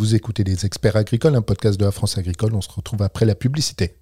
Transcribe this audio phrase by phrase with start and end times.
[0.00, 2.54] Vous écoutez Les Experts Agricoles, un podcast de la France Agricole.
[2.54, 3.96] On se retrouve après la publicité.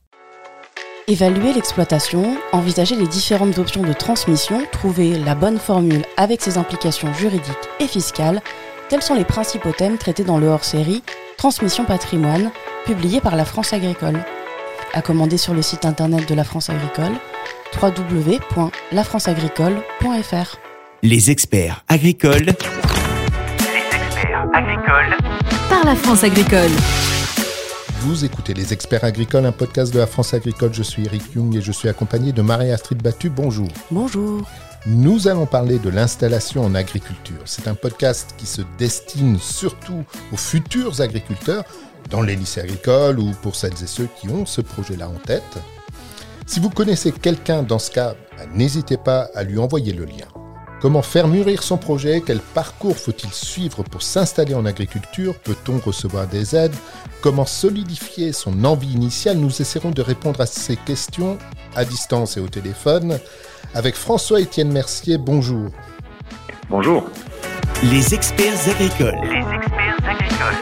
[1.08, 7.12] Évaluer l'exploitation, envisager les différentes options de transmission, trouver la bonne formule avec ses implications
[7.14, 8.40] juridiques et fiscales,
[8.88, 11.02] tels sont les principaux thèmes traités dans le hors-série
[11.36, 12.52] Transmission patrimoine,
[12.86, 14.24] publié par la France Agricole.
[14.94, 17.16] À commander sur le site internet de la France Agricole,
[17.74, 20.58] www.lafranceagricole.fr.
[21.02, 22.54] Les experts agricoles.
[23.58, 25.16] Les experts agricoles.
[25.78, 26.72] Par la France Agricole.
[28.00, 30.74] Vous écoutez Les Experts Agricoles, un podcast de la France Agricole.
[30.74, 33.30] Je suis Eric Young et je suis accompagné de Marie-Astrid Battu.
[33.30, 33.68] Bonjour.
[33.92, 34.42] Bonjour.
[34.86, 37.38] Nous allons parler de l'installation en agriculture.
[37.44, 41.62] C'est un podcast qui se destine surtout aux futurs agriculteurs
[42.10, 45.58] dans les lycées agricoles ou pour celles et ceux qui ont ce projet-là en tête.
[46.44, 48.16] Si vous connaissez quelqu'un dans ce cas,
[48.52, 50.26] n'hésitez pas à lui envoyer le lien.
[50.80, 52.22] Comment faire mûrir son projet?
[52.24, 55.34] Quel parcours faut-il suivre pour s'installer en agriculture?
[55.34, 56.74] Peut-on recevoir des aides?
[57.20, 59.38] Comment solidifier son envie initiale?
[59.38, 61.36] Nous essaierons de répondre à ces questions
[61.74, 63.18] à distance et au téléphone
[63.74, 65.18] avec François-Étienne Mercier.
[65.18, 65.70] Bonjour.
[66.70, 67.04] Bonjour.
[67.82, 69.18] Les experts agricoles.
[69.24, 70.60] Les experts agricoles.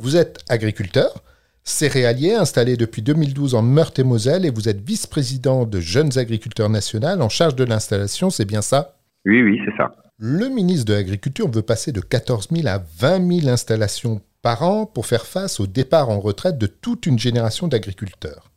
[0.00, 1.22] Vous êtes agriculteur
[1.64, 7.28] céréalier installé depuis 2012 en Meurthe-et-Moselle et vous êtes vice-président de Jeunes Agriculteurs National en
[7.28, 8.96] charge de l'installation, c'est bien ça?
[9.24, 9.94] Oui, oui, c'est ça.
[10.18, 14.86] Le ministre de l'Agriculture veut passer de 14 000 à 20 000 installations par an
[14.86, 18.50] pour faire face au départ en retraite de toute une génération d'agriculteurs.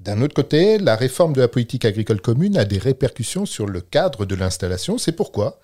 [0.00, 3.80] D'un autre côté, la réforme de la politique agricole commune a des répercussions sur le
[3.80, 4.96] cadre de l'installation.
[4.96, 5.58] C'est pourquoi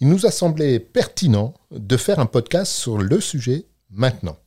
[0.00, 4.38] il nous a semblé pertinent de faire un podcast sur le sujet maintenant.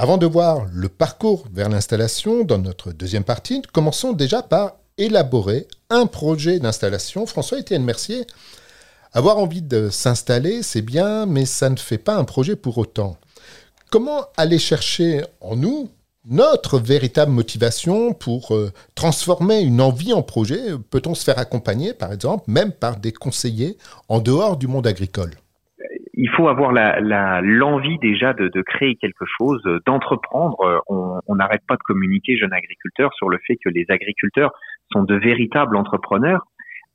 [0.00, 5.66] Avant de voir le parcours vers l'installation dans notre deuxième partie, commençons déjà par élaborer
[5.90, 7.26] un projet d'installation.
[7.26, 8.24] François-Étienne Mercier,
[9.12, 13.16] avoir envie de s'installer, c'est bien, mais ça ne fait pas un projet pour autant.
[13.90, 15.90] Comment aller chercher en nous
[16.24, 20.78] notre véritable motivation pour euh, transformer une envie en projet?
[20.90, 23.76] Peut-on se faire accompagner, par exemple, même par des conseillers
[24.08, 25.34] en dehors du monde agricole?
[26.20, 30.82] Il faut avoir l'envie déjà de, de, créer quelque chose, d'entreprendre.
[30.88, 34.50] On n'arrête pas de communiquer, jeunes agriculteurs, sur le fait que les agriculteurs
[34.92, 36.44] sont de véritables entrepreneurs.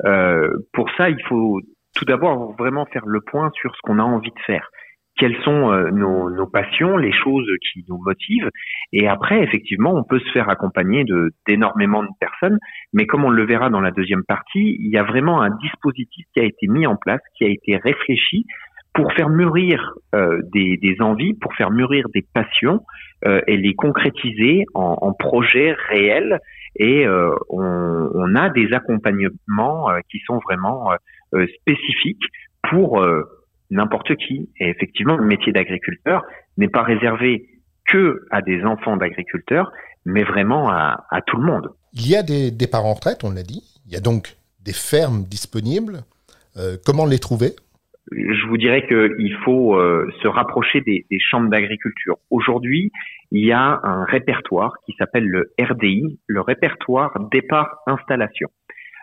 [0.05, 1.61] Euh, pour ça, il faut
[1.95, 4.69] tout d'abord vraiment faire le point sur ce qu'on a envie de faire.
[5.15, 8.49] Quelles sont euh, nos, nos, passions, les choses qui nous motivent.
[8.91, 12.57] Et après, effectivement, on peut se faire accompagner de d'énormément de personnes.
[12.91, 16.25] Mais comme on le verra dans la deuxième partie, il y a vraiment un dispositif
[16.33, 18.47] qui a été mis en place, qui a été réfléchi
[18.93, 22.85] pour faire mûrir euh, des, des, envies, pour faire mûrir des passions
[23.25, 26.39] euh, et les concrétiser en, projets réels.
[26.75, 30.91] Et euh, on, a des accompagnements qui sont vraiment
[31.61, 32.23] spécifiques
[32.69, 33.05] pour
[33.69, 34.49] n'importe qui.
[34.59, 36.23] Et effectivement, le métier d'agriculteur
[36.57, 37.47] n'est pas réservé
[37.85, 39.71] que à des enfants d'agriculteurs,
[40.05, 41.69] mais vraiment à, tout le monde.
[41.93, 43.63] Il y a des départs en retraite, on l'a dit.
[43.85, 46.03] Il y a donc des fermes disponibles.
[46.85, 47.55] comment les trouver?
[48.11, 52.17] Je vous dirais qu'il faut euh, se rapprocher des, des chambres d'agriculture.
[52.29, 52.91] Aujourd'hui,
[53.31, 58.49] il y a un répertoire qui s'appelle le RDI, le répertoire départ installation,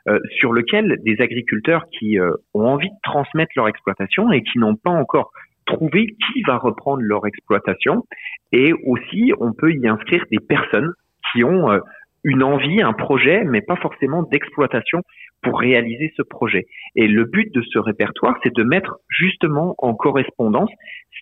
[0.09, 4.59] euh, sur lequel des agriculteurs qui euh, ont envie de transmettre leur exploitation et qui
[4.59, 5.33] n'ont pas encore
[5.67, 8.05] trouvé qui va reprendre leur exploitation.
[8.53, 10.93] Et aussi, on peut y inscrire des personnes
[11.33, 11.69] qui ont
[12.25, 15.03] une envie, un projet, mais pas forcément d'exploitation
[15.43, 16.67] pour réaliser ce projet.
[16.97, 20.71] Et le but de ce répertoire, c'est de mettre justement en correspondance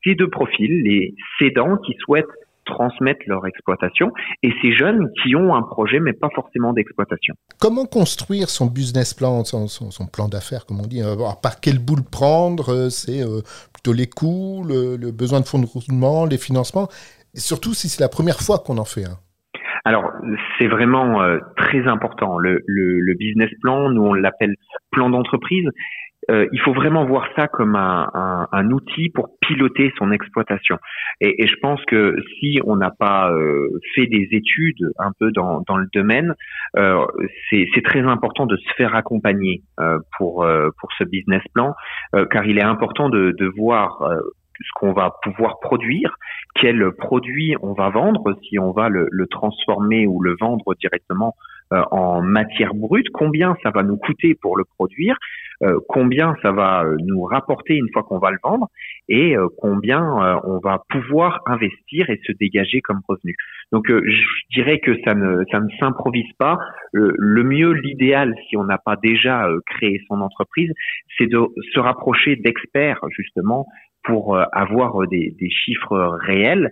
[0.05, 2.27] ces deux profils, les cédants qui souhaitent
[2.65, 4.13] transmettre leur exploitation
[4.43, 7.35] et ces jeunes qui ont un projet mais pas forcément d'exploitation.
[7.59, 11.01] Comment construire son business plan, son, plan d'affaires, comme on dit?
[11.43, 13.41] Par quel bout le prendre euh, C'est euh,
[13.73, 16.89] plutôt les coûts, le, le, besoin de fonds de roulement, les financements,
[17.35, 19.19] et surtout si c'est la première fois qu'on en fait un.
[19.89, 20.13] Alors,
[20.59, 22.37] c'est vraiment euh, très important.
[22.37, 24.55] Le, le, le, business plan, nous on l'appelle
[24.91, 25.67] plan d'entreprise.
[26.31, 30.77] Euh, il faut vraiment voir ça comme un, un, un, outil pour piloter son exploitation.
[31.23, 35.33] Et, et je pense que si on n'a pas euh, fait des études un peu
[35.33, 36.35] dans, dans le domaine,
[36.77, 37.07] euh,
[37.49, 39.63] c'est très important de se faire accompagner
[40.19, 40.47] pour
[40.81, 41.75] pour ce business plan,
[42.31, 44.03] car il est important de, de voir
[44.61, 46.17] ce qu'on va pouvoir produire,
[46.55, 51.35] quel produit on va vendre, si on va le, le transformer ou le vendre directement
[51.75, 55.19] euh, en matière brute, combien ça va nous coûter pour le produire,
[55.63, 58.69] euh, combien ça va euh, nous rapporter une fois qu'on va le vendre
[59.11, 60.03] et combien
[60.45, 63.35] on va pouvoir investir et se dégager comme revenu.
[63.73, 66.59] Donc je dirais que ça ne ça ne s'improvise pas.
[66.93, 70.71] le mieux, l'idéal, si on n'a pas déjà créé son entreprise,
[71.17, 71.41] c'est de
[71.73, 73.67] se rapprocher d'experts justement
[74.05, 76.71] pour avoir des, des chiffres réels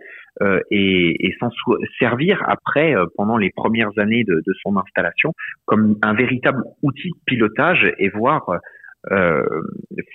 [0.71, 1.51] et, et s'en
[1.99, 5.33] servir après pendant les premières années de, son installation
[5.67, 8.47] comme un véritable outil de pilotage et voir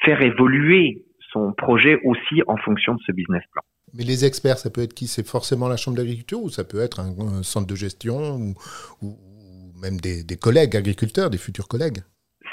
[0.03, 3.61] faire évoluer son projet aussi en fonction de ce business plan.
[3.93, 5.07] Mais les experts, ça peut être qui?
[5.07, 8.53] C'est forcément la Chambre d'agriculture ou ça peut être un, centre de gestion
[9.01, 9.17] ou,
[9.81, 11.99] même des, collègues agriculteurs, des futurs collègues?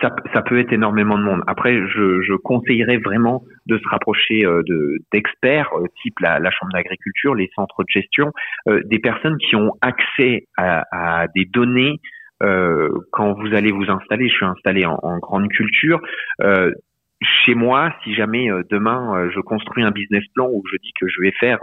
[0.01, 1.43] Ça, ça, peut être énormément de monde.
[1.47, 6.51] Après, je, je conseillerais vraiment de se rapprocher euh, de d'experts, euh, type la, la
[6.51, 8.33] Chambre d'agriculture, les centres de gestion,
[8.69, 12.01] euh, des personnes qui ont accès à, à des données
[12.43, 16.01] euh, quand vous allez vous installer, je suis installé en, en grande culture,
[16.43, 16.73] euh,
[17.21, 20.93] chez moi, si jamais euh, demain euh, je construis un business plan où je dis
[21.01, 21.59] que je vais faire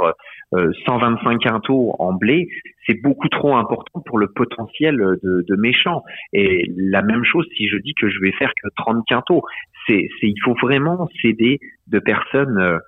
[0.52, 2.48] 125 euh, quintaux en blé,
[2.86, 6.04] c'est beaucoup trop important pour le potentiel de, de mes champs.
[6.34, 9.44] Et la même chose si je dis que je vais faire que 30 quintaux.
[9.88, 12.80] C'est, il faut vraiment s'aider de personnes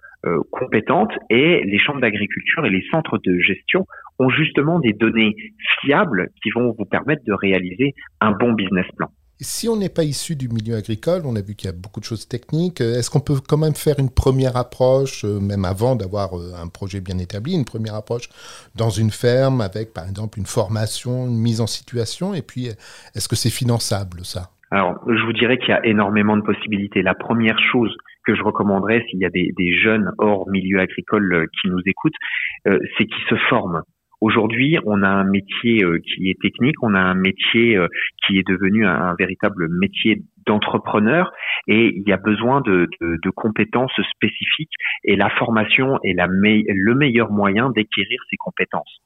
[0.52, 3.86] compétentes et les chambres d'agriculture et les centres de gestion
[4.18, 5.36] ont justement des données
[5.80, 9.10] fiables qui vont vous permettre de réaliser un bon business plan.
[9.40, 12.00] Si on n'est pas issu du milieu agricole, on a vu qu'il y a beaucoup
[12.00, 15.64] de choses techniques, euh, est-ce qu'on peut quand même faire une première approche, euh, même
[15.64, 18.30] avant d'avoir euh, un projet bien établi, une première approche
[18.76, 22.70] dans une ferme avec par exemple une formation, une mise en situation, et puis
[23.14, 24.50] est-ce que c'est finançable ça?
[24.72, 27.04] Alors, je vous dirais qu'il y a énormément de possibilités.
[27.04, 27.96] La première chose
[28.26, 32.18] que je recommanderais, s'il y a des, jeunes hors milieu agricole qui nous écoutent,
[32.66, 33.84] c'est qu'ils se forment.
[34.20, 37.88] Aujourd'hui, on a un métier euh, qui est technique, on a un métier euh,
[38.26, 41.32] qui est devenu un, véritable métier d'entrepreneur
[41.68, 42.88] et il y a besoin de,
[43.36, 44.72] compétences spécifiques
[45.04, 49.02] et la formation est le meilleur moyen d'acquérir ces compétences.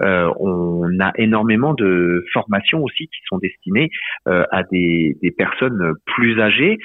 [0.00, 3.88] Euh, on a énormément de formations aussi qui sont destinées
[4.26, 6.78] à des, personnes plus âgées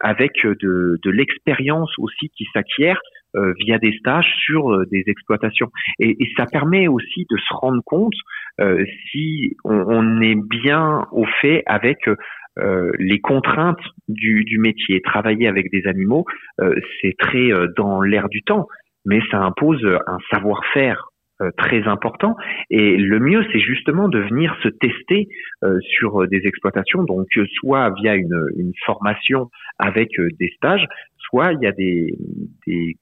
[0.00, 3.00] avec de, de l'expérience aussi qui s'acquiert
[3.36, 5.70] euh, via des stages sur euh, des exploitations.
[5.98, 8.14] Et, ça permet aussi de se rendre compte
[8.60, 11.98] euh, si on, est bien au fait avec
[12.98, 15.02] les contraintes du, métier.
[15.02, 16.24] Travailler avec des animaux,
[16.58, 18.66] c'est très dans l'air du temps,
[19.04, 21.08] mais ça impose un savoir-faire
[21.58, 22.34] très important.
[22.70, 25.28] Et le mieux, c'est justement de venir se tester
[25.82, 27.26] sur des exploitations, donc
[27.60, 30.86] soit via une formation avec des stages,
[31.52, 32.16] il y a des,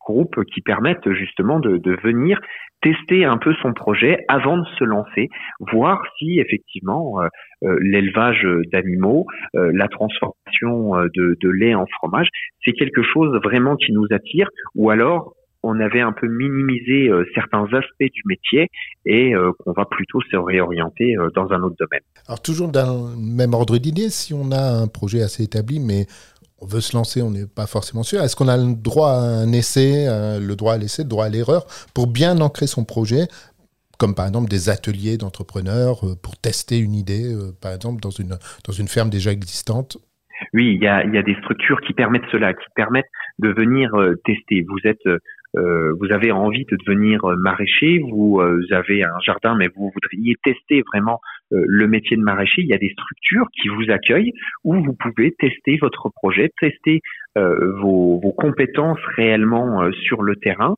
[0.00, 2.38] groupes qui permettent justement de, venir
[2.82, 5.30] tester un peu son projet avant de se lancer,
[5.72, 7.28] voir si effectivement euh,
[7.64, 9.26] euh, l'élevage d'animaux,
[9.56, 12.28] euh, la transformation de, lait en fromage,
[12.64, 17.64] c'est quelque chose vraiment qui nous attire, ou alors on avait un peu minimisé certains
[17.64, 18.68] aspects du métier
[19.06, 22.02] et qu'on va plutôt se réorienter dans un autre domaine.
[22.28, 26.04] Alors toujours dans le même ordre d'idée, si on a un projet assez établi, mais
[26.60, 28.22] on veut se lancer, on n'est pas forcément sûr.
[28.22, 30.06] Est-ce qu'on a le droit à un essai,
[30.40, 33.26] le droit à l'essai, le droit à l'erreur, pour bien ancrer son projet,
[33.98, 38.10] comme par exemple des ateliers d'entrepreneurs euh, pour tester une idée, euh, par exemple dans
[38.10, 39.98] une, ferme déjà existante?
[40.52, 43.94] Oui, il y a, y a, des structures qui permettent cela, qui permettent de venir
[43.94, 44.62] euh, tester.
[44.68, 45.06] Vous êtes
[45.56, 49.90] euh, vous avez envie de devenir euh, maraîcher, vous, euh, avez un jardin, mais vous
[49.94, 51.20] voudriez tester vraiment
[51.50, 54.32] le métier de maraîcher, il y a des structures qui vous accueillent
[54.64, 57.00] où vous pouvez tester votre projet, tester
[57.36, 60.74] vos, vos, compétences réellement sur le terrain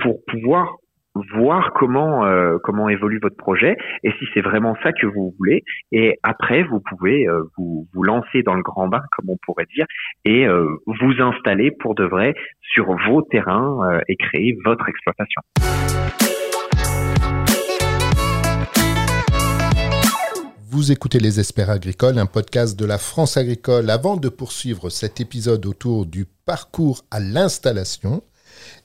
[0.00, 0.78] pour pouvoir
[1.14, 5.62] voir comment euh, comment évolue votre projet et si c'est vraiment ça que vous voulez
[5.90, 9.86] et après vous pouvez euh, vous lancer dans le grand bain comme on pourrait dire
[10.24, 15.42] et euh, vous installer pour de vrai sur vos terrains et créer votre exploitation.
[20.70, 23.90] Vous écoutez Les Experts Agricoles, un podcast de la France Agricole.
[23.90, 28.22] Avant de poursuivre cet épisode autour du parcours à l'installation,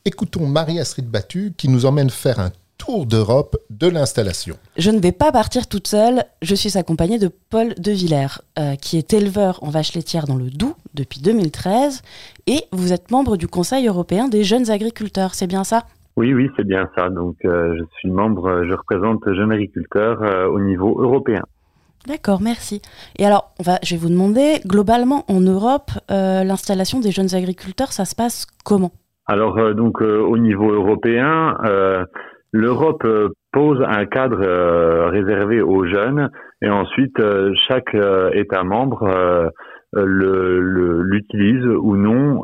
[0.05, 4.55] Écoutons Marie-Astrid Battu qui nous emmène faire un tour d'Europe de l'installation.
[4.77, 8.75] Je ne vais pas partir toute seule, je suis accompagnée de Paul De Villers, euh,
[8.75, 12.01] qui est éleveur en vaches laitières dans le Doubs depuis 2013,
[12.47, 15.83] et vous êtes membre du Conseil européen des jeunes agriculteurs, c'est bien ça?
[16.15, 17.09] Oui, oui, c'est bien ça.
[17.09, 21.43] Donc euh, je suis membre, je représente jeunes agriculteurs euh, au niveau européen.
[22.07, 22.81] D'accord, merci.
[23.19, 27.91] Et alors, on va, je vais vous demander, globalement en Europe, l'installation des jeunes agriculteurs,
[27.91, 28.93] ça se passe comment?
[29.27, 32.05] Alors euh, donc euh, au niveau européen, euh,
[32.53, 33.05] l'Europe
[33.51, 36.29] pose un cadre réservé aux jeunes
[36.61, 37.21] et ensuite
[37.67, 37.95] chaque
[38.33, 39.51] État membre
[39.93, 42.41] l'utilise ou non.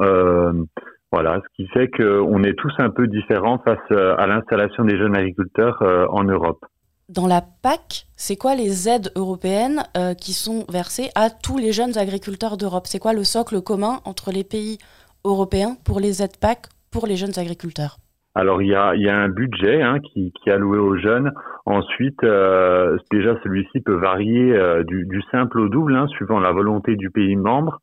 [1.11, 5.15] voilà, ce qui fait qu'on est tous un peu différents face à l'installation des jeunes
[5.15, 6.65] agriculteurs en Europe.
[7.09, 9.83] Dans la PAC, c'est quoi les aides européennes
[10.19, 12.87] qui sont versées à tous les jeunes agriculteurs d'Europe?
[12.87, 14.79] C'est quoi le socle commun entre les pays
[15.23, 17.97] européens pour les aides PAC pour les jeunes agriculteurs
[18.35, 21.31] alors il y a, y a un budget hein, qui, qui est alloué aux jeunes.
[21.67, 26.51] Ensuite, euh, déjà celui-ci peut varier euh, du, du, simple au double, hein, suivant la
[26.51, 27.79] volonté du pays membre.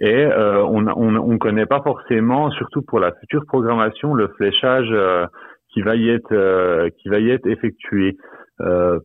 [0.00, 4.28] Et euh, on ne on, on connaît pas forcément, surtout pour la future programmation, le
[4.36, 5.26] fléchage euh,
[5.72, 8.16] qui va y être euh, qui va y être effectué.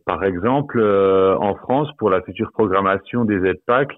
[0.06, 3.88] par exemple, en France, pour la future programmation des aides PAC,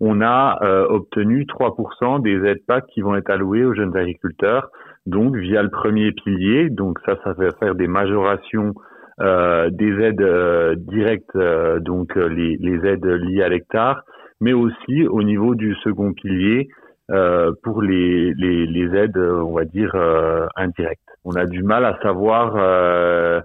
[0.00, 4.70] on a obtenu 3% des aides PAC qui vont être allouées aux jeunes agriculteurs,
[5.06, 6.70] donc via le premier pilier.
[6.70, 8.74] Donc ça, ça va faire des majorations
[9.20, 11.38] des aides directes,
[11.80, 14.02] donc les, les aides liées à l'hectare,
[14.40, 16.68] mais aussi au niveau du second pilier
[17.10, 21.00] euh, pour les, les, les, aides, on va dire, euh, indirectes.
[21.24, 23.40] On a du mal à savoir euh,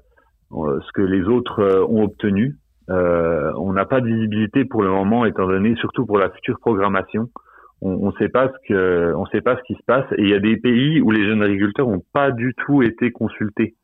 [0.52, 2.56] ce que les autres euh, ont obtenu.
[2.90, 6.58] Euh, on n'a pas de visibilité pour le moment, étant donné, surtout pour la future
[6.60, 7.28] programmation.
[7.82, 10.06] On ne sait pas ce que, on sait pas ce qui se passe.
[10.18, 13.12] Et il y a des pays où les jeunes agriculteurs n'ont pas du tout été
[13.12, 13.76] consultés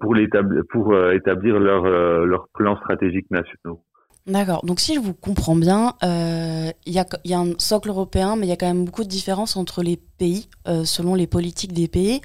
[0.00, 1.86] pour, l'établir, pour établir leurs
[2.26, 3.80] leur plans stratégiques nationaux.
[4.26, 4.64] D'accord.
[4.64, 8.48] Donc si je vous comprends bien, euh, il y, a, un socle européen, mais il
[8.48, 11.88] y a quand même beaucoup de différences entre les pays, euh, selon les politiques des
[11.88, 12.20] pays.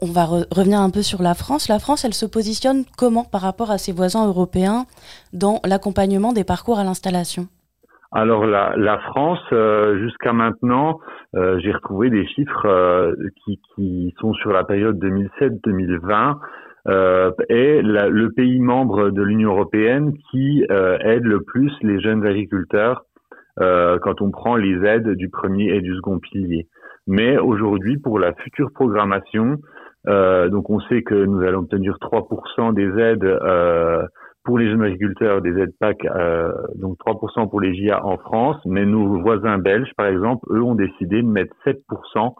[0.00, 1.68] On, va re revenir un peu sur la France.
[1.68, 4.86] La France, elle se positionne comment par rapport à ses voisins européens
[5.32, 7.48] dans l'accompagnement des parcours à l'installation?
[8.12, 11.00] Alors la, la France, euh, jusqu'à maintenant,
[11.34, 13.14] euh, j'ai retrouvé des chiffres euh,
[13.74, 16.36] qui, sont sur la période 2007-2020
[16.88, 22.26] euh, est la, le pays membre de l'Union européenne qui aide le plus les jeunes
[22.26, 23.04] agriculteurs
[23.58, 26.66] quand on prend les aides du premier et du second pilier.
[27.06, 29.58] Mais aujourd'hui, pour la future programmation,
[30.06, 33.38] donc on sait que nous allons obtenir 3% des aides
[34.44, 38.56] pour les jeunes agriculteurs, des aides PAC, euh, donc 3% pour les JA en France,
[38.66, 42.34] mais nos voisins belges, par exemple, eux ont décidé de mettre 7%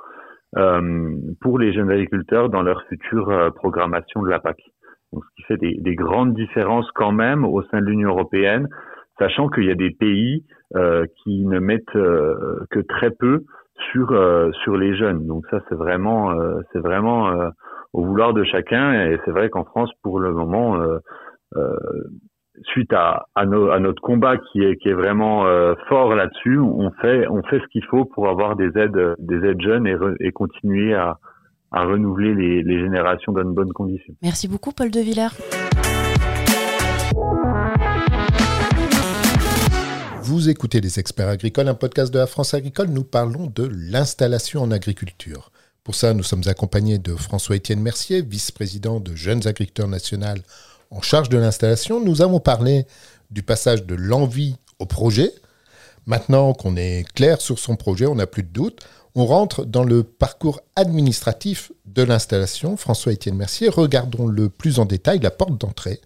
[0.57, 4.59] euh, pour les jeunes agriculteurs dans leur future euh, programmation de la PAC.
[5.13, 8.69] Donc, ce qui fait des, des, grandes différences quand même au sein de l'Union européenne,
[9.19, 10.45] sachant qu'il y a des pays
[10.75, 13.45] euh, qui ne mettent euh, que très peu
[13.93, 15.27] sur euh, sur les jeunes.
[15.27, 16.33] Donc ça c'est vraiment
[16.73, 17.31] c'est vraiment
[17.93, 20.79] au vouloir de chacun et c'est vrai qu'en France pour le moment
[22.65, 26.91] suite à, à, à, notre combat qui est, qui est vraiment euh, fort là-dessus, on
[27.01, 30.15] fait, on fait ce qu'il faut pour avoir des aides, des aides jeunes et, re,
[30.21, 31.19] et continuer à,
[31.73, 34.15] à renouveler les, les, générations dans de bonnes conditions.
[34.23, 35.35] Merci beaucoup, Paul de Villers.
[40.23, 42.89] Vous écoutez Les Experts Agricoles, un podcast de la France Agricole.
[42.89, 45.51] Nous parlons de l'installation en agriculture.
[45.85, 50.39] Pour ça, nous sommes accompagnés de François-Étienne Mercier, vice-président de Jeunes Agriculteurs National
[50.93, 52.85] en charge de l'installation, nous avons parlé
[53.31, 55.31] du passage de l'envie au projet.
[56.07, 59.85] Maintenant qu'on est clair sur son projet, on n'a plus de doute, on rentre dans
[59.85, 62.77] le parcours administratif de l'installation.
[62.77, 65.99] François-Étienne Mercier, regardons le plus en détail la porte d'entrée.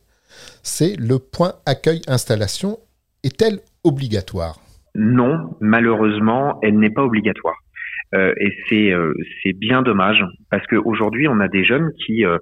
[0.63, 2.79] C'est le point accueil installation.
[3.25, 4.61] Est-elle obligatoire?
[4.95, 7.57] Non, malheureusement, elle n'est pas obligatoire.
[8.15, 9.15] Euh, et c'est euh,
[9.57, 12.39] bien dommage parce qu'aujourd'hui, on a des jeunes qui euh,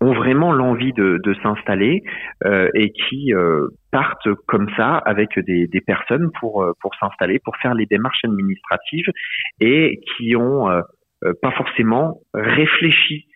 [0.00, 2.02] ont vraiment l'envie de, de s'installer
[2.44, 7.38] euh, et qui euh, partent comme ça avec des, des personnes pour euh, pour s'installer,
[7.38, 9.06] pour faire les démarches administratives
[9.60, 10.80] et qui ont euh,
[11.24, 13.26] euh, pas forcément réfléchi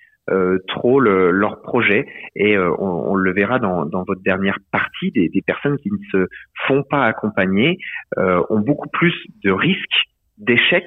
[0.68, 2.06] trop le, leur projet.
[2.36, 5.98] Et on, on, le verra dans, dans votre dernière partie des, des, personnes qui ne
[6.12, 6.28] se
[6.68, 7.76] font pas accompagner
[8.16, 10.04] ont beaucoup plus de risques
[10.38, 10.84] d'échec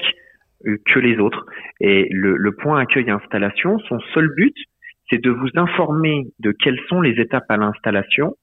[0.64, 1.46] que les autres.
[1.82, 4.56] Et le, le point accueil installation son seul but
[5.10, 8.36] c'est de vous informer de quelles sont les étapes à l'installation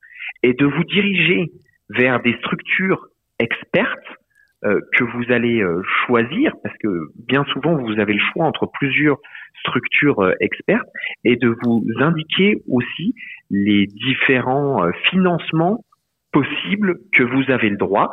[0.42, 1.50] et de vous diriger
[1.90, 3.06] vers des structures
[3.38, 3.98] expertes
[4.64, 6.88] euh, que vous allez euh, choisir, parce que
[7.26, 9.18] bien souvent vous avez le choix entre plusieurs
[9.58, 10.88] structures euh, expertes,
[11.24, 13.16] et de vous indiquer aussi
[13.50, 15.84] les différents financements
[16.32, 18.10] possibles que vous avez le droit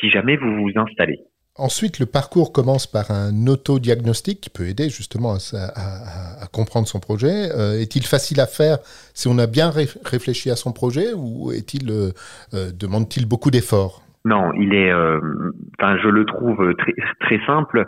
[0.00, 1.18] si jamais vous vous installez.
[1.58, 7.50] Ensuite, le parcours commence par un autodiagnostic qui peut aider justement à, comprendre son projet.
[7.50, 8.78] Euh, est-il facile à faire
[9.12, 12.10] si on a bien ré réfléchi à son projet ou est-il euh,
[12.54, 14.02] euh, demande-t-il beaucoup d'efforts?
[14.24, 16.74] Non, il est, enfin, je le trouve
[17.20, 17.84] très, simple.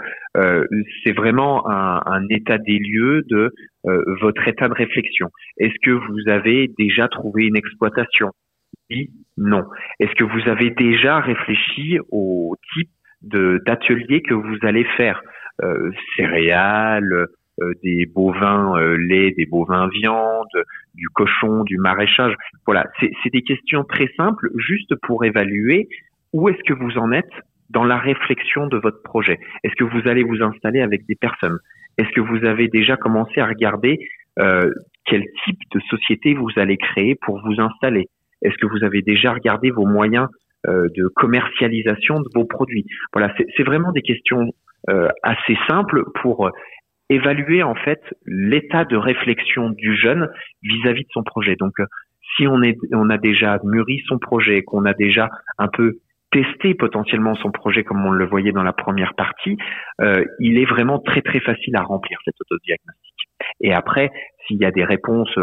[1.05, 3.53] C'est vraiment un, un, état des lieux de
[4.23, 5.29] votre état de réflexion.
[5.59, 8.31] Est-ce que vous avez déjà trouvé une exploitation?
[8.91, 9.65] Oui, non.
[9.99, 12.91] Est-ce que vous avez déjà réfléchi au type
[13.23, 15.23] d'ateliers que vous allez faire,
[15.63, 17.27] euh, céréales,
[17.63, 20.49] euh, des bovins euh, lait, des bovins viande,
[20.95, 22.35] du cochon, du maraîchage.
[22.67, 25.89] Voilà, c'est des questions très simples, juste pour évaluer
[26.33, 27.33] où est-ce que vous en êtes
[27.69, 29.39] dans la réflexion de votre projet.
[29.63, 31.59] Est-ce que vous allez vous installer avec des personnes?
[31.99, 33.99] Est-ce que vous avez déjà commencé à regarder
[34.39, 34.71] euh,
[35.05, 38.09] quel type de société vous allez créer pour vous installer?
[38.43, 40.29] Est-ce que vous avez déjà regardé vos moyens
[40.67, 44.53] de commercialisation de vos produits Voilà, c'est vraiment des questions
[44.89, 46.51] euh, assez simples pour
[47.11, 50.31] évaluer en fait l'état de réflexion du jeune
[50.63, 51.57] vis-à-vis de son projet.
[51.57, 51.75] Donc,
[52.37, 55.99] si on est, on a déjà mûri son projet, qu'on a déjà un peu
[56.33, 59.59] testé potentiellement son projet comme on le voyait dans la première partie,
[60.01, 63.10] euh, il est vraiment très très facile à remplir cet autodiagnostic.
[63.61, 64.11] Et après,
[64.47, 65.37] s'il y a des réponses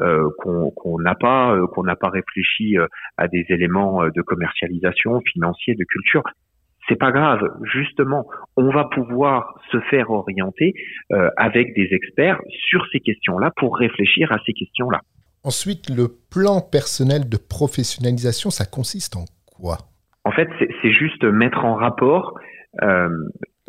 [0.00, 5.20] euh, qu'on n'a pas, euh, qu'on n'a pas réfléchi euh, à des éléments de commercialisation,
[5.32, 6.22] financiers, de culture,
[6.88, 7.40] c'est pas grave.
[7.72, 8.26] Justement,
[8.56, 10.74] on va pouvoir se faire orienter
[11.36, 15.00] avec des experts sur ces questions-là pour réfléchir à ces questions-là.
[15.44, 19.78] Ensuite, le plan personnel de professionnalisation, ça consiste en quoi?
[20.24, 20.48] En fait,
[20.82, 22.34] c'est juste mettre en rapport
[22.82, 23.08] euh,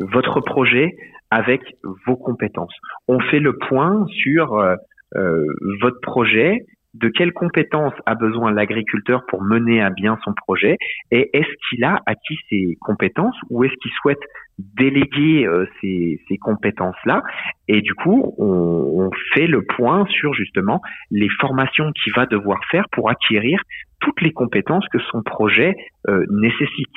[0.00, 0.94] votre projet
[1.32, 1.62] avec
[2.06, 2.74] vos compétences.
[3.08, 4.76] On fait le point sur euh,
[5.16, 5.46] euh,
[5.80, 10.76] votre projet, de quelles compétences a besoin l'agriculteur pour mener à bien son projet
[11.10, 14.20] et est-ce qu'il a acquis ces compétences ou est-ce qu'il souhaite
[14.58, 17.22] déléguer euh, ces, ces compétences-là?
[17.66, 22.60] Et du coup on, on, fait le point sur justement les formations qu'il va devoir
[22.70, 23.58] faire pour acquérir
[24.00, 25.74] toutes les compétences que son projet
[26.08, 26.92] euh, nécessite.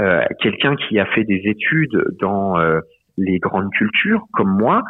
[0.00, 2.80] Euh, Quelqu'un qui a fait des études dans euh,
[3.16, 4.82] les grandes cultures comme moi,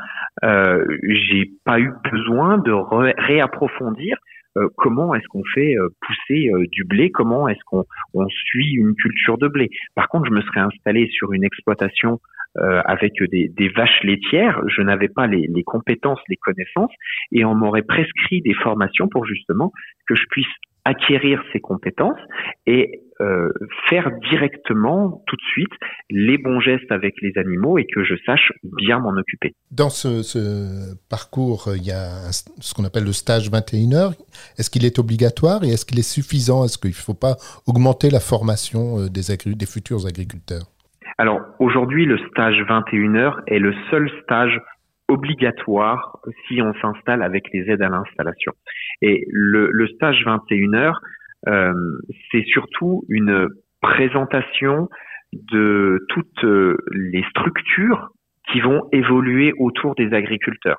[0.44, 4.16] euh, j'ai pas eu besoin de réapprofondir
[4.56, 8.72] euh, comment est-ce qu'on fait euh, pousser euh, du blé, comment est-ce qu'on on suit
[8.72, 9.68] une culture de blé.
[9.94, 12.20] Par contre, je me serais installé sur une exploitation
[12.86, 16.90] avec des, des, vaches laitières, je n'avais pas les, les, compétences, les connaissances,
[17.30, 19.72] et on m'aurait prescrit des formations pour justement
[20.08, 20.46] que je puisse
[20.86, 22.18] acquérir ces compétences
[22.66, 23.48] et euh,
[23.88, 25.72] faire directement tout de suite
[26.10, 29.54] les bons gestes avec les animaux et que je sache bien m'en occuper.
[29.70, 34.12] Dans ce, parcours, il y a ce qu'on appelle le stage 21 heures.
[34.58, 36.64] Est-ce qu'il est obligatoire et est-ce qu'il est suffisant?
[36.64, 40.66] Est-ce qu'il ne faut pas augmenter la formation euh, des, des futurs agriculteurs?
[41.18, 44.60] Alors aujourd'hui, le stage 21 heures est le seul stage
[45.08, 48.52] obligatoire si on s'installe avec les aides à l'installation.
[49.02, 51.15] Et le, le stage 21 heures, euh,
[51.46, 53.48] c'est surtout une
[53.80, 54.88] présentation
[55.32, 56.44] de toutes
[56.92, 58.08] les structures
[58.52, 60.78] qui vont évoluer autour des agriculteurs.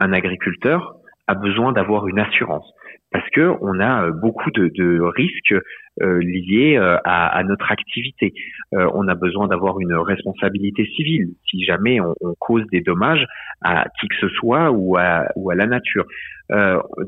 [0.00, 0.94] Un agriculteur
[1.26, 2.68] a besoin d'avoir une assurance
[3.12, 5.54] parce que on a beaucoup de, de risques
[6.00, 8.32] euh, liés euh, à, notre activité.
[8.74, 13.26] Euh, on a besoin d'avoir une responsabilité civile si jamais on, cause des dommages
[13.60, 16.06] à qui que ce soit ou à, ou à la nature.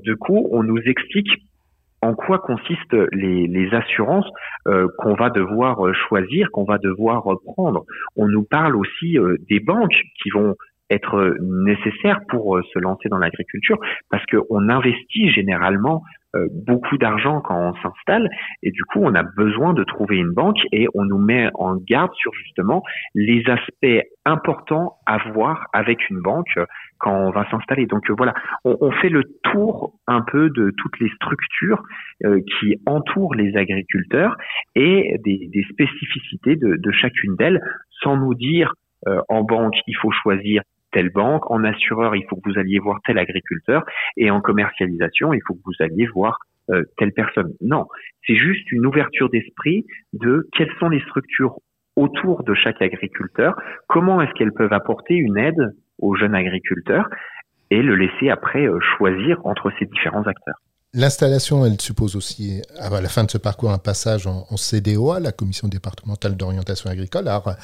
[0.05, 1.31] du coup, on nous explique
[2.03, 4.29] en quoi consistent les, assurances
[4.67, 7.85] euh, qu'on va devoir choisir, qu'on va devoir prendre.
[8.17, 10.55] On nous parle aussi euh, des banques qui vont
[10.91, 13.79] être nécessaires pour se lancer dans l'agriculture
[14.11, 16.03] parce qu'on investit généralement
[16.35, 18.27] euh, beaucoup d'argent quand on s'installe
[18.63, 21.77] et du coup on a besoin de trouver une banque et on nous met en
[21.77, 22.83] garde sur justement
[23.15, 26.59] les aspects importants à voir avec une banque
[27.03, 27.87] quand on va s'installer.
[27.87, 28.33] Donc euh, voilà,
[28.65, 31.83] on, fait le tour un peu de toutes les structures
[32.25, 34.37] euh, qui entourent les agriculteurs
[34.75, 37.61] et des, des spécificités de, chacune d'elles
[38.03, 38.75] sans nous dire
[39.29, 40.63] en banque il faut choisir
[40.93, 43.83] telle banque, en assureur, il faut que vous alliez voir tel agriculteur,
[44.17, 46.39] et en commercialisation, il faut que vous alliez voir
[46.71, 47.53] euh, telle personne.
[47.61, 47.87] Non,
[48.27, 51.57] c'est juste une ouverture d'esprit de quelles sont les structures
[51.97, 53.55] autour de chaque agriculteur,
[53.89, 57.09] comment est-ce qu'elles peuvent apporter une aide aux jeunes agriculteurs
[57.71, 60.57] et le laisser après euh, choisir entre ces différents acteurs.
[60.95, 65.21] L'installation, elle suppose aussi, à la fin de ce parcours, un passage en, en CDOA,
[65.21, 67.29] la Commission départementale d'orientation agricole.
[67.29, 67.55] Alors,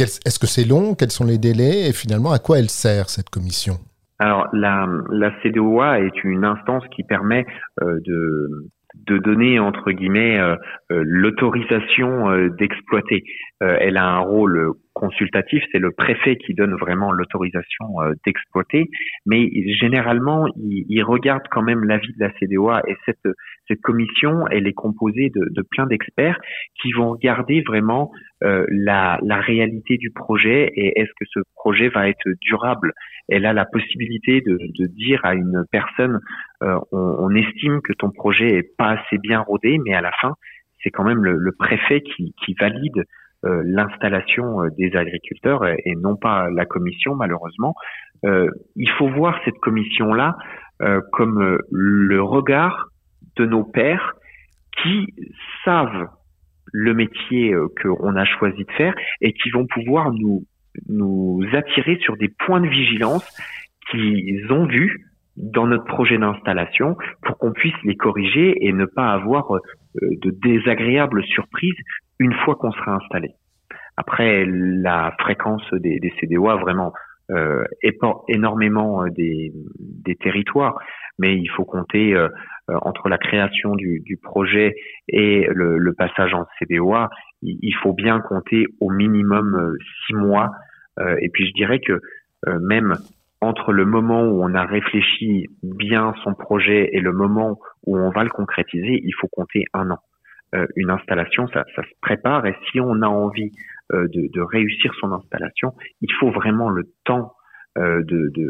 [0.00, 0.94] est-ce que c'est long?
[0.94, 1.88] Quels sont les délais?
[1.88, 3.74] Et finalement, à quoi elle sert cette commission?
[4.18, 7.44] Alors, la, la CDOA est une instance qui permet
[7.82, 8.70] euh, de,
[9.06, 10.56] de donner entre guillemets euh,
[10.92, 13.24] euh, l'autorisation d'exploiter.
[13.60, 17.86] elle a un rôle consultatif, c'est le préfet qui donne vraiment l'autorisation
[18.24, 18.88] d'exploiter,
[19.26, 23.28] mais généralement il, il, regarde quand même l'avis de la CDOA et cette
[23.68, 26.38] cette commission elle est composée de, de plein d'experts
[26.80, 31.88] qui vont regarder vraiment euh, la, la, réalité du projet et est-ce que ce projet
[31.88, 32.92] va être durable.
[33.28, 36.20] Elle a la possibilité de, de dire à une personne,
[36.62, 40.12] euh, on, on, estime que ton projet est pas assez bien rodé, mais à la
[40.20, 40.34] fin,
[40.82, 43.04] c'est quand même le, le préfet qui, qui valide euh,
[43.64, 47.74] l'installation euh, des agriculteurs et, non pas la commission, malheureusement.
[48.24, 50.36] Euh, il faut voir cette commission-là
[51.12, 52.88] comme le regard
[53.36, 54.14] de nos pères
[54.82, 55.06] qui
[55.64, 56.08] savent
[56.72, 60.44] le métier euh, qu'on a choisi de faire et qui vont pouvoir nous
[60.88, 63.24] nous attirer sur des points de vigilance
[63.90, 69.12] qu'ils ont vus dans notre projet d'installation pour qu'on puisse les corriger et ne pas
[69.12, 69.52] avoir
[70.02, 71.76] de désagréables surprises
[72.18, 73.30] une fois qu'on sera installé.
[73.96, 76.92] Après, la fréquence des, des CDOA vraiment
[77.30, 77.64] euh,
[78.28, 80.78] énormément des, des, territoires,
[81.18, 82.28] mais il faut compter euh,
[82.68, 84.74] entre la création du, du projet
[85.08, 87.10] et le, le, passage en CDOA,
[87.42, 89.76] il, faut bien compter au minimum euh,
[90.06, 90.50] six mois.
[90.98, 92.00] Euh, et puis je dirais que
[92.48, 92.94] euh, même
[93.44, 98.10] entre le moment où on a réfléchi bien son projet et le moment où on
[98.10, 99.98] va le concrétiser, il faut compter un an.
[100.76, 103.50] une installation, ça, ça, se prépare et si on a envie
[103.92, 107.34] euh, de, de, réussir son installation, il faut vraiment le temps
[107.76, 108.48] euh, de, de,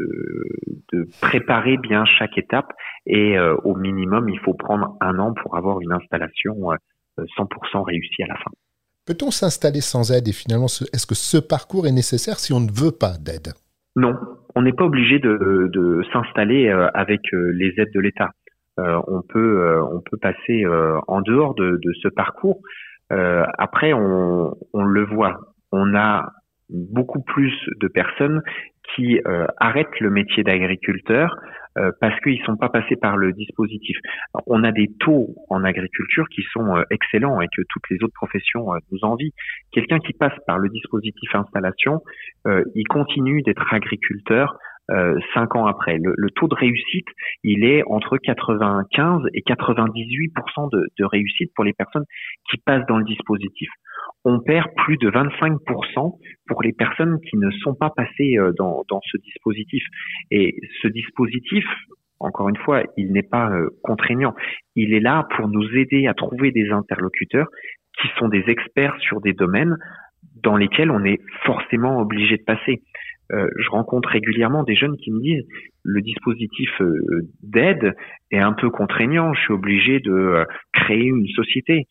[0.93, 2.71] de, préparer bien chaque étape
[3.05, 6.55] et euh, au minimum, il faut prendre un an pour avoir une installation
[7.17, 8.51] 100% réussie à la fin.
[9.05, 12.71] Peut-on s'installer sans aide et finalement, est-ce que ce parcours est nécessaire si on ne
[12.71, 13.49] veut pas d'aide?
[13.97, 14.13] Non,
[14.55, 18.29] on n'est pas obligé de, de s'installer avec les aides de l'État.
[18.79, 20.65] Euh, on peut on peut passer
[21.07, 22.61] en dehors de, de ce parcours
[23.11, 25.39] euh, après, on, on, le voit,
[25.71, 26.31] on a
[26.69, 28.41] beaucoup plus de personnes
[28.95, 31.35] qui euh, arrêtent le métier d'agriculteur
[31.77, 33.97] euh, parce qu'ils sont pas passés par le dispositif.
[34.47, 38.67] on a des taux en agriculture qui sont excellents et que toutes les autres professions
[38.91, 39.31] nous envient.
[39.71, 42.01] Quelqu'un qui passe par le dispositif installation,
[42.45, 44.57] il continue d'être agriculteur
[44.91, 45.97] euh, cinq ans après.
[45.97, 47.07] Le, le, taux de réussite,
[47.43, 50.33] il est entre 95 et 98
[50.71, 52.05] de, de réussite pour les personnes
[52.51, 53.69] qui passent dans le dispositif.
[54.27, 58.83] On perd plus de 25% pour les personnes qui ne sont pas passées euh, dans,
[59.05, 59.83] ce dispositif.
[60.31, 61.63] Et ce dispositif,
[62.19, 64.33] encore une fois, il n'est pas euh, contraignant.
[64.75, 67.47] Il est là pour nous aider à trouver des interlocuteurs
[68.01, 69.77] qui sont des experts sur des domaines
[70.41, 72.81] dans lesquels on est forcément obligé de passer.
[73.31, 75.45] Euh, je rencontre régulièrement des jeunes qui me disent
[75.83, 76.69] le dispositif
[77.43, 77.93] d'aide
[78.31, 81.85] est un peu contraignant, je suis obligé de créer une société.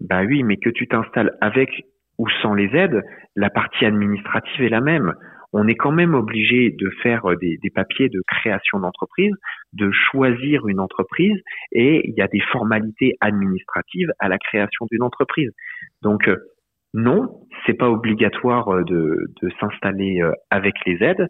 [0.00, 1.70] Bah oui, mais que tu t'installes avec
[2.18, 3.02] ou sans les aides,
[3.34, 5.12] la partie administrative est la même.
[5.52, 9.32] On est quand même obligé de faire des, des papiers de création d'entreprise,
[9.74, 11.38] de choisir une entreprise,
[11.72, 15.50] et il y a des formalités administratives à la création d'une entreprise.
[16.02, 16.28] Donc
[16.96, 21.28] non, c'est pas obligatoire euh, de, s'installer euh, avec les aides,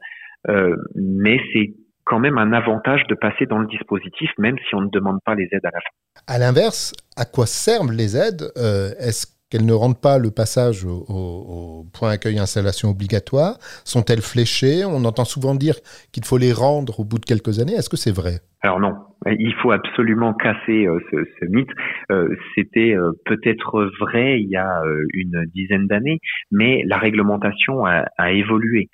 [0.49, 1.75] euh, mais c'est
[2.05, 5.35] quand même un avantage de passer dans le dispositif, même si on ne demande pas
[5.35, 6.35] les aides à la fin.
[6.35, 11.87] À l'inverse, à quoi servent les aides Est-ce qu'elles ne rendent pas le passage au,
[11.93, 13.59] point accueil installation obligatoire?
[13.85, 14.85] Sont-elles fléchées?
[14.85, 15.77] On entend souvent dire
[16.13, 17.75] qu'il faut les rendre au bout de quelques années.
[17.75, 18.41] Est-ce que c'est vrai?
[18.63, 18.95] Alors non,
[19.27, 21.71] il faut absolument casser euh, ce, mythe.
[22.11, 24.83] Euh, c'était euh, peut-être vrai il y a
[25.15, 26.19] une dizaine d'années,
[26.51, 28.89] mais la réglementation a, évolué.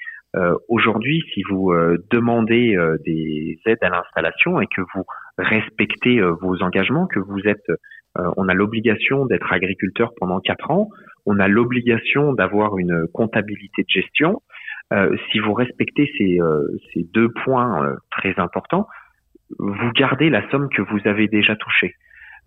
[0.69, 1.75] Aujourd'hui, si vous
[2.11, 5.05] demandez des aides à l'installation et que vous
[5.37, 7.67] respectez vos engagements, que vous êtes,
[8.17, 10.89] on a l'obligation d'être agriculteur pendant quatre ans,
[11.27, 14.43] on a l'obligation d'avoir une comptabilité de gestion.
[15.31, 16.39] si vous respectez ces,
[16.93, 18.87] ces deux points très importants,
[19.59, 21.95] vous gardez la somme que vous avez déjà touchée.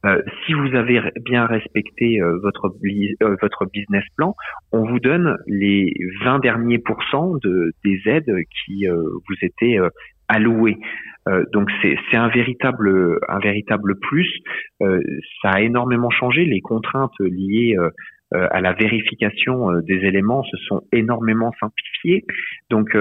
[0.05, 4.35] Euh, si vous avez bien respecté euh, votre euh, business plan,
[4.71, 8.31] on vous donne les 20 derniers pourcents de des aides
[8.65, 9.77] qui vous étaient
[10.27, 10.77] allouées.
[11.53, 14.29] Donc c'est un véritable un véritable plus.
[14.79, 16.45] ça a énormément changé.
[16.45, 17.75] Les contraintes liées
[18.31, 22.25] à la vérification des éléments se sont énormément simplifiées.
[22.69, 22.95] Donc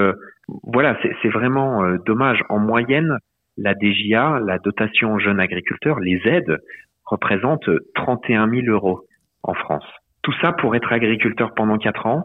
[0.63, 2.43] voilà, c'est vraiment dommage.
[2.49, 3.19] En moyenne,
[3.57, 6.59] la DGA, la dotation jeunes agriculteurs, les aides
[7.05, 9.03] représentent 31 000 euros
[9.43, 9.85] en France.
[10.23, 12.25] Tout ça pour être agriculteur pendant quatre ans,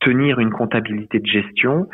[0.00, 1.86] tenir une comptabilité de gestion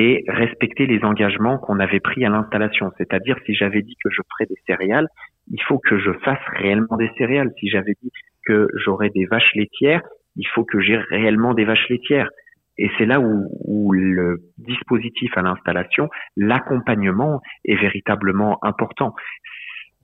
[0.00, 2.92] et respecter les engagements qu'on avait pris à l'installation.
[2.98, 5.08] C'est-à-dire, si j'avais dit que je ferais des céréales,
[5.50, 7.50] il faut que je fasse réellement des céréales.
[7.58, 8.12] Si j'avais dit
[8.46, 10.02] que j'aurais des vaches laitières,
[10.36, 12.30] il faut que j'ai réellement des vaches laitières.
[12.76, 19.16] Et c'est là où, le dispositif à l'installation, l'accompagnement est véritablement important.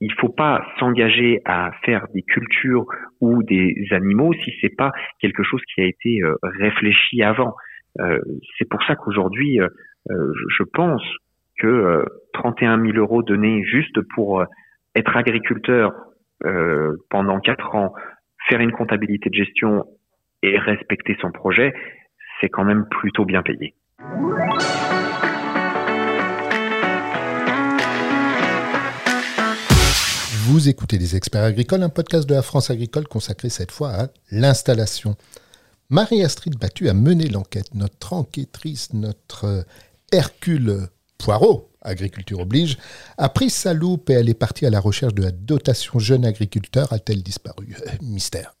[0.01, 2.85] Il ne faut pas s'engager à faire des cultures
[3.21, 7.55] ou des animaux si c'est pas quelque chose qui a été euh, réfléchi avant.
[7.99, 8.19] Euh,
[8.57, 9.69] c'est pour ça qu'aujourd'hui, euh,
[10.09, 11.01] je pense
[11.57, 14.43] que 31 000 euros donnés juste pour
[14.93, 15.93] être agriculteur
[17.09, 17.93] pendant quatre ans,
[18.49, 19.85] faire une comptabilité de gestion
[20.43, 21.73] et respecter son projet,
[22.39, 23.73] c'est quand même plutôt bien payé.
[30.47, 34.07] Vous écoutez Les Experts Agricoles, un podcast de la France agricole consacré cette fois à
[34.31, 35.15] l'installation.
[35.89, 37.75] Marie-Astrid Battu a mené l'enquête.
[37.75, 39.65] Notre enquêtrice, notre
[40.11, 40.87] Hercule
[41.19, 42.79] Poirot, agriculture oblige,
[43.19, 46.25] a pris sa loupe et elle est partie à la recherche de la dotation jeune
[46.25, 46.91] agriculteur.
[46.91, 47.75] A-t-elle disparu?
[48.01, 48.55] Mystère.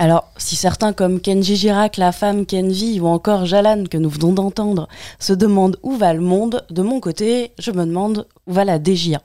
[0.00, 4.32] Alors, si certains comme Kenji Girac, la femme Kenvi ou encore Jalan que nous venons
[4.32, 4.88] d'entendre
[5.18, 8.78] se demandent où va le monde, de mon côté, je me demande où va la
[8.78, 9.20] DGA,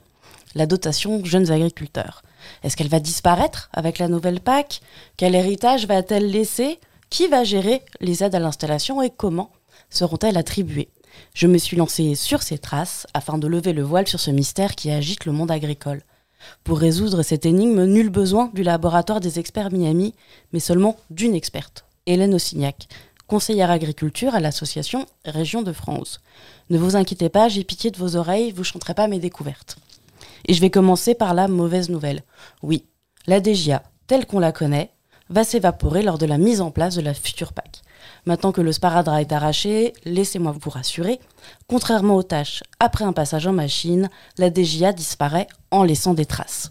[0.56, 2.22] la dotation jeunes agriculteurs.
[2.64, 4.80] Est-ce qu'elle va disparaître avec la nouvelle PAC
[5.16, 6.80] Quel héritage va-t-elle laisser?
[7.10, 9.52] Qui va gérer les aides à l'installation et comment
[9.88, 10.88] seront-elles attribuées?
[11.34, 14.74] Je me suis lancée sur ces traces afin de lever le voile sur ce mystère
[14.74, 16.02] qui agite le monde agricole.
[16.64, 20.14] Pour résoudre cette énigme, nul besoin du laboratoire des experts Miami,
[20.52, 22.88] mais seulement d'une experte, Hélène Ossignac,
[23.26, 26.20] conseillère agriculture à l'association Région de France.
[26.68, 29.76] Ne vous inquiétez pas, j'ai pitié de vos oreilles, vous chanterez pas mes découvertes.
[30.46, 32.22] Et je vais commencer par la mauvaise nouvelle.
[32.62, 32.86] Oui,
[33.26, 34.90] la DGA, telle qu'on la connaît,
[35.28, 37.82] va s'évaporer lors de la mise en place de la future PAC.
[38.26, 41.20] Maintenant que le sparadrap est arraché, laissez-moi vous rassurer,
[41.68, 46.70] contrairement aux tâches après un passage en machine, la DGA disparaît en laissant des traces.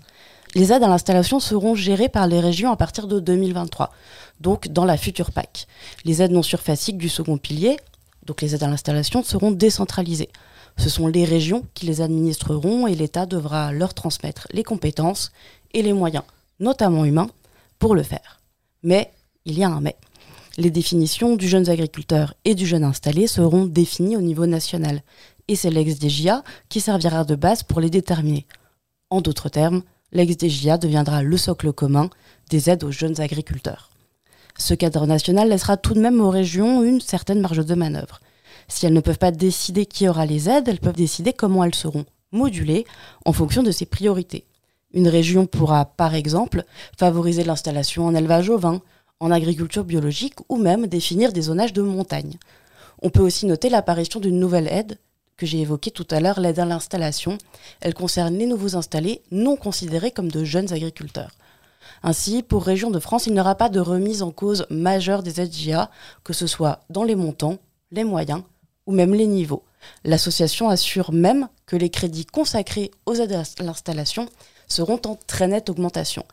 [0.55, 3.91] Les aides à l'installation seront gérées par les régions à partir de 2023,
[4.39, 5.67] donc dans la future PAC.
[6.05, 7.77] Les aides non surfaciques du second pilier,
[8.25, 10.29] donc les aides à l'installation, seront décentralisées.
[10.77, 15.31] Ce sont les régions qui les administreront et l'État devra leur transmettre les compétences
[15.73, 16.23] et les moyens,
[16.59, 17.29] notamment humains,
[17.77, 18.39] pour le faire.
[18.81, 19.11] Mais
[19.45, 19.97] il y a un mais.
[20.59, 25.03] Les définitions du jeune agriculteur et du jeune installé seront définies au niveau national,
[25.47, 28.45] et c'est l'ex-DGA qui servira de base pour les déterminer.
[29.09, 32.09] En d'autres termes, l'ex-DGA deviendra le socle commun
[32.49, 33.89] des aides aux jeunes agriculteurs.
[34.57, 38.19] Ce cadre national laissera tout de même aux régions une certaine marge de manœuvre.
[38.67, 41.73] Si elles ne peuvent pas décider qui aura les aides, elles peuvent décider comment elles
[41.73, 42.85] seront modulées
[43.23, 44.45] en fonction de ses priorités.
[44.91, 46.65] Une région pourra, par exemple,
[46.97, 48.81] favoriser l'installation en élevage au vin,
[49.19, 52.37] en agriculture biologique ou même définir des zonages de montagne.
[53.01, 54.97] On peut aussi noter l'apparition d'une nouvelle aide
[55.37, 57.37] que j'ai évoquée tout à l'heure, l'aide à l'installation.
[57.79, 61.31] Elle concerne les nouveaux installés non considérés comme de jeunes agriculteurs.
[62.03, 65.41] Ainsi, pour Région de France, il n'y aura pas de remise en cause majeure des
[65.41, 65.89] aides GIA,
[66.23, 67.57] que ce soit dans les montants,
[67.91, 68.43] les moyens
[68.85, 69.63] ou même les niveaux.
[70.03, 74.27] L'association assure même que les crédits consacrés aux aides à l'installation
[74.69, 76.23] seront en très nette augmentation.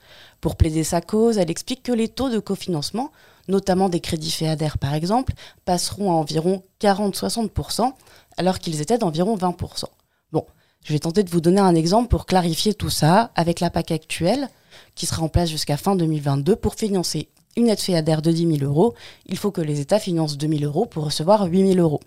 [0.40, 3.10] Pour plaider sa cause, elle explique que les taux de cofinancement,
[3.48, 5.32] notamment des crédits FEADER par exemple,
[5.64, 7.92] passeront à environ 40-60%,
[8.36, 9.84] alors qu'ils étaient d'environ 20%.
[10.32, 10.44] Bon,
[10.84, 13.90] je vais tenter de vous donner un exemple pour clarifier tout ça avec la PAC
[13.90, 14.48] actuelle,
[14.94, 18.70] qui sera en place jusqu'à fin 2022 pour financer une aide FEADER de 10 000
[18.70, 18.94] euros.
[19.24, 22.00] Il faut que les États financent 2 000 euros pour recevoir 8 000 euros.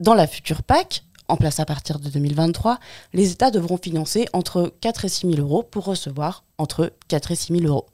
[0.00, 2.78] Dans la future PAC, en place à partir de 2023,
[3.12, 7.36] les États devront financer entre 4 et 6 000 euros pour recevoir entre 4 et
[7.36, 7.86] 6 000 euros.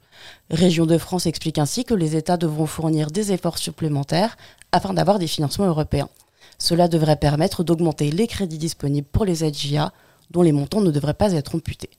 [0.50, 4.36] Région de France explique ainsi que les États devront fournir des efforts supplémentaires
[4.70, 6.08] afin d'avoir des financements européens.
[6.58, 9.92] Cela devrait permettre d'augmenter les crédits disponibles pour les GIA,
[10.30, 11.90] dont les montants ne devraient pas être amputés.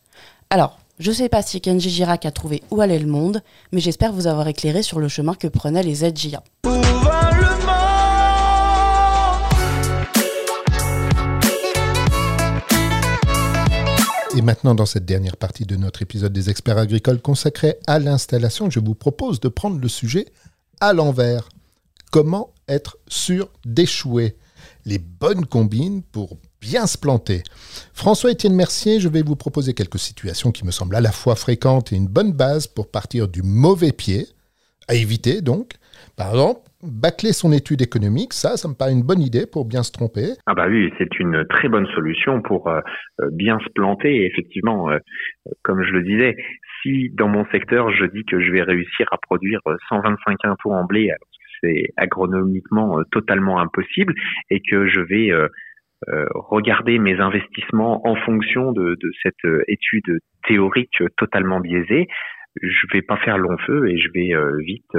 [0.49, 3.41] Alors, je ne sais pas si Kenji Girac a trouvé où allait le monde,
[3.71, 6.17] mais j'espère vous avoir éclairé sur le chemin que prenaient les aides
[14.35, 18.67] Et maintenant, dans cette dernière partie de notre épisode des experts agricoles consacré à l'installation,
[18.71, 20.25] je vous propose de prendre le sujet
[20.81, 21.49] à l'envers.
[22.11, 24.35] Comment être sûr d'échouer?
[24.85, 27.43] Les bonnes combines pour bien se planter.
[27.93, 31.93] François-Étienne Mercier, je vais vous proposer quelques situations qui me semblent à la fois fréquentes
[31.93, 34.27] et une bonne base pour partir du mauvais pied,
[34.87, 35.73] à éviter donc.
[36.15, 39.83] Par exemple, bâcler son étude économique, ça, ça me paraît une bonne idée pour bien
[39.83, 40.33] se tromper.
[40.45, 42.79] Ah bah oui, c'est une très bonne solution pour euh,
[43.21, 44.25] euh, bien se planter.
[44.25, 44.97] Effectivement, euh,
[45.63, 46.35] comme je le disais,
[46.81, 50.83] si dans mon secteur je dis que je vais réussir à produire 125 quintaux en
[50.83, 51.11] blé,
[51.61, 54.13] c'est agronomiquement totalement impossible,
[54.49, 55.31] et que je vais
[56.35, 62.07] regarder mes investissements en fonction de, de cette étude théorique totalement biaisée,
[62.61, 64.33] je vais pas faire long feu et je vais
[64.65, 64.91] vite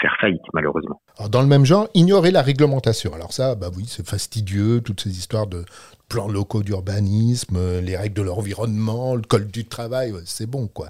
[0.00, 1.00] faire faillite, malheureusement.
[1.30, 3.14] dans le même genre, ignorer la réglementation.
[3.14, 5.64] Alors ça, bah oui, c'est fastidieux, toutes ces histoires de
[6.08, 10.86] plans locaux d'urbanisme, euh, les règles de l'environnement, le code du travail, c'est bon, quoi.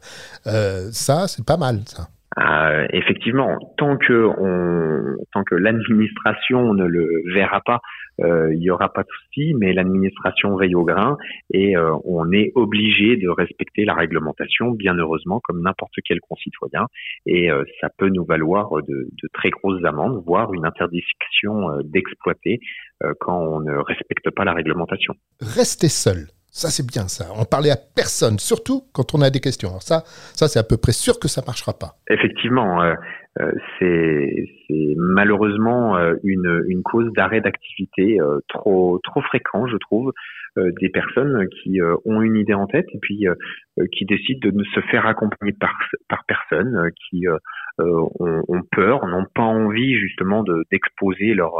[0.46, 2.08] Euh, ça, c'est pas mal, ça.
[2.38, 7.78] Euh, effectivement, tant que on, tant que l'administration ne le verra pas, euh,
[8.18, 9.54] il y aura pas de souci.
[9.54, 11.16] Mais l'administration veille au grain
[11.52, 16.86] et euh, on est obligé de respecter la réglementation, bien heureusement, comme n'importe quel concitoyen.
[17.26, 22.60] Et euh, ça peut nous valoir de, de, très grosses amendes, voire une interdiction d'exploiter
[23.20, 25.14] quand on ne respecte pas la réglementation.
[25.40, 26.26] Rester seul
[26.58, 27.26] Ça, c'est bien ça.
[27.38, 29.68] On parlait à personne, surtout quand on a des questions.
[29.68, 30.02] Alors ça,
[30.34, 31.94] ça c'est à peu près sûr que ça marchera pas.
[32.10, 32.94] Effectivement, euh,
[33.40, 34.44] euh, c'est
[34.96, 38.18] malheureusement euh, une, cause d'arrêt d'activité
[38.48, 40.12] trop trop fréquent, je trouve,
[40.56, 43.26] des personnes qui ont une idée en tête et puis
[43.96, 47.26] qui décident de ne se faire accompagner par par personne, qui
[47.78, 50.42] ont, peur, n'ont pas envie justement
[50.72, 51.52] d'exposer leur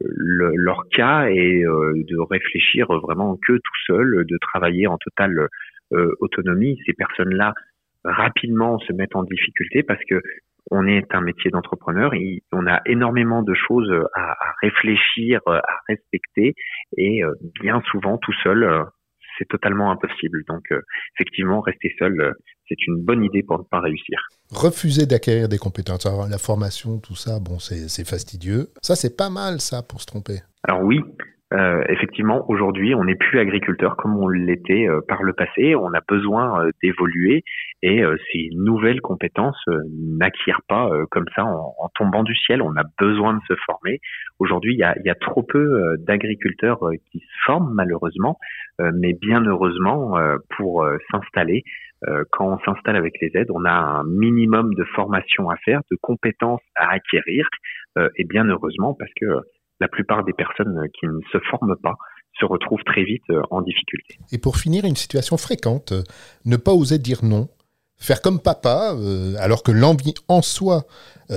[0.00, 5.48] le, leur cas et euh, de réfléchir vraiment que tout seul, de travailler en totale
[5.92, 6.78] euh, autonomie.
[6.86, 7.54] Ces personnes-là
[8.04, 10.20] rapidement se mettent en difficulté parce que
[10.72, 12.10] on est un métier d'entrepreneur,
[12.50, 16.54] on a énormément de choses à, à, réfléchir, à respecter,
[16.96, 17.22] et
[17.60, 18.84] bien souvent tout seul,
[19.38, 20.42] c'est totalement impossible.
[20.48, 20.64] Donc
[21.16, 22.34] effectivement, rester seul,
[22.68, 24.18] c'est une bonne idée pour ne pas réussir.
[24.50, 28.68] Refuser d'acquérir des compétences, alors la formation, tout ça, bon, c'est fastidieux.
[28.82, 30.40] Ça, c'est pas mal, ça, pour se tromper.
[30.62, 31.00] Alors oui,
[31.54, 35.76] euh, effectivement, aujourd'hui, on n'est plus agriculteur comme on l'était euh, par le passé.
[35.76, 37.44] On a besoin euh, d'évoluer
[37.82, 42.62] et ces nouvelles compétences n'acquièrent pas comme ça en, tombant du ciel.
[42.62, 44.00] On a besoin de se former.
[44.40, 46.80] Aujourd'hui, il y a, y a, trop peu d'agriculteurs
[47.12, 48.38] qui se forment malheureusement,
[48.80, 50.18] mais bien heureusement
[50.56, 51.62] pour s'installer.
[52.30, 55.96] quand on s'installe avec les aides, on a un minimum de formation à faire, de
[56.00, 57.46] compétences à acquérir,
[58.16, 59.26] et bien heureusement parce que
[59.80, 61.94] la plupart des personnes qui ne se forment pas
[62.38, 64.18] se retrouvent très vite euh, en difficulté.
[64.32, 66.02] Et pour finir, une situation fréquente, euh,
[66.44, 67.48] ne pas oser dire non,
[67.98, 70.82] faire comme papa, euh, alors que l'envie en soi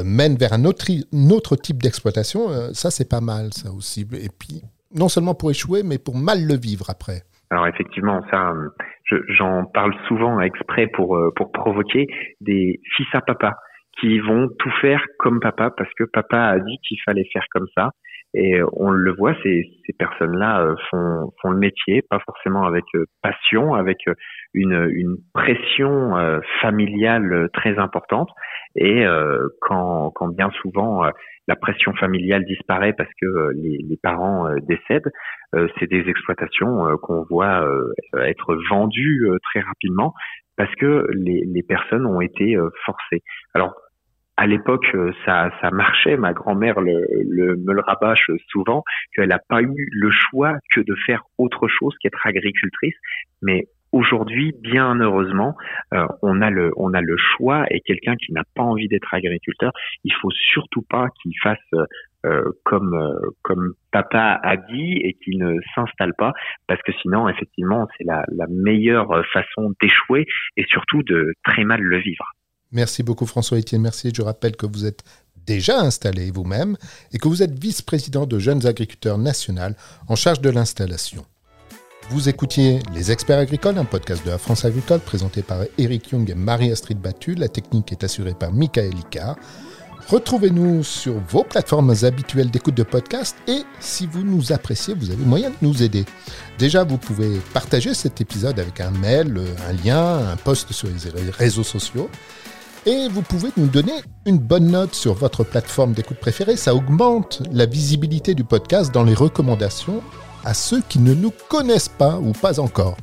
[0.03, 0.85] mène vers un autre,
[1.31, 4.01] autre type d'exploitation, ça c'est pas mal ça aussi.
[4.13, 4.61] Et puis,
[4.93, 7.23] non seulement pour échouer, mais pour mal le vivre après.
[7.49, 8.53] Alors effectivement, ça,
[9.29, 12.05] j'en parle souvent exprès pour, pour provoquer
[12.39, 13.57] des fils à papa
[13.99, 17.67] qui vont tout faire comme papa parce que papa a dit qu'il fallait faire comme
[17.73, 17.89] ça
[18.33, 22.85] et on le voit, ces, ces personnes-là euh, font, font le métier, pas forcément avec
[22.93, 24.13] euh, passion, avec euh,
[24.53, 26.13] une, une pression
[26.61, 28.29] familiale très importante.
[28.75, 29.05] Et
[29.61, 31.03] quand, quand bien souvent
[31.47, 35.11] la pression familiale disparaît parce que les, les parents décèdent,
[35.53, 37.63] c'est des exploitations qu'on voit
[38.17, 40.13] être vendues très rapidement
[40.57, 43.21] parce que les, les personnes ont été forcées.
[43.53, 43.75] Alors
[44.39, 46.15] à l'époque, euh, ça, ça marchait.
[46.15, 50.79] Ma grand-mère le, le, me le rabâche souvent qu'elle n'a pas eu le choix que
[50.79, 52.95] de faire autre chose qu'être agricultrice.
[53.41, 55.57] Mais aujourd'hui, bien heureusement,
[55.93, 59.13] euh, on a le on a le choix et quelqu'un qui n'a pas envie d'être
[59.13, 59.73] agriculteur,
[60.05, 61.57] il faut surtout pas qu'il fasse
[62.25, 62.95] euh, comme
[63.41, 66.31] comme papa a dit et qu'il ne s'installe pas
[66.65, 71.81] parce que sinon effectivement c'est la, la meilleure façon d'échouer et surtout de très mal
[71.81, 72.25] le vivre.
[72.71, 74.11] Merci beaucoup François-Étienne Mercier.
[74.15, 75.03] Je rappelle que vous êtes
[75.47, 76.77] déjà installé vous-même
[77.11, 79.75] et que vous êtes vice-président de Jeunes Agriculteurs National
[80.07, 81.25] en charge de l'installation.
[82.11, 86.29] Vous écoutiez Les Experts Agricoles, un podcast de la France Agricole présenté par Eric Young
[86.29, 87.35] et Marie-Astrid Battu.
[87.35, 89.35] La technique est assurée par Michael Icard.
[90.07, 95.23] Retrouvez-nous sur vos plateformes habituelles d'écoute de podcast et si vous nous appréciez, vous avez
[95.23, 96.03] moyen de nous aider.
[96.57, 101.29] Déjà, vous pouvez partager cet épisode avec un mail, un lien, un post sur les
[101.29, 102.09] réseaux sociaux.
[102.85, 103.93] Et vous pouvez nous donner
[104.25, 106.55] une bonne note sur votre plateforme d'écoute préférée.
[106.55, 110.01] Ça augmente la visibilité du podcast dans les recommandations
[110.45, 112.95] à ceux qui ne nous connaissent pas ou pas encore.